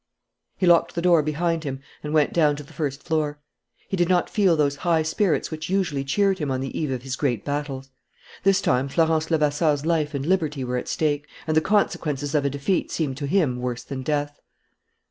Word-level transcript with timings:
He 0.57 0.65
locked 0.65 0.95
the 0.95 1.01
door 1.03 1.21
behind 1.21 1.63
him 1.63 1.79
and 2.01 2.11
went 2.11 2.33
down 2.33 2.55
to 2.55 2.63
the 2.63 2.73
first 2.73 3.03
floor. 3.03 3.37
He 3.87 3.95
did 3.95 4.09
not 4.09 4.31
feel 4.31 4.55
those 4.57 4.77
high 4.77 5.03
spirits 5.03 5.51
which 5.51 5.69
usually 5.69 6.03
cheered 6.03 6.39
him 6.39 6.49
on 6.49 6.59
the 6.59 6.75
eve 6.75 6.89
of 6.89 7.03
his 7.03 7.15
great 7.15 7.45
battles. 7.45 7.91
This 8.43 8.61
time, 8.61 8.89
Florence 8.89 9.29
Levasseur's 9.29 9.85
life 9.85 10.15
and 10.15 10.25
liberty 10.25 10.63
were 10.63 10.77
at 10.77 10.87
stake; 10.87 11.27
and 11.45 11.55
the 11.55 11.61
consequences 11.61 12.33
of 12.33 12.43
a 12.45 12.49
defeat 12.49 12.89
seemed 12.91 13.17
to 13.17 13.27
him 13.27 13.57
worse 13.61 13.83
than 13.83 14.01
death. 14.01 14.39